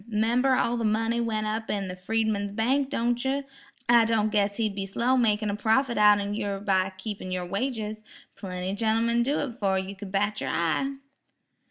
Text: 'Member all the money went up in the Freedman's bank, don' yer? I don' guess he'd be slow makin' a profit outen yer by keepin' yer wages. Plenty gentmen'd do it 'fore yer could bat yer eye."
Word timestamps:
'Member 0.07 0.55
all 0.55 0.77
the 0.77 0.83
money 0.83 1.21
went 1.21 1.45
up 1.45 1.69
in 1.69 1.87
the 1.87 1.95
Freedman's 1.95 2.51
bank, 2.51 2.89
don' 2.89 3.15
yer? 3.17 3.43
I 3.87 4.03
don' 4.03 4.29
guess 4.29 4.57
he'd 4.57 4.73
be 4.73 4.87
slow 4.87 5.15
makin' 5.15 5.51
a 5.51 5.55
profit 5.55 5.95
outen 5.95 6.33
yer 6.33 6.59
by 6.59 6.91
keepin' 6.97 7.31
yer 7.31 7.45
wages. 7.45 8.01
Plenty 8.35 8.73
gentmen'd 8.73 9.25
do 9.25 9.37
it 9.37 9.57
'fore 9.59 9.77
yer 9.77 9.93
could 9.93 10.11
bat 10.11 10.41
yer 10.41 10.47
eye." 10.49 10.93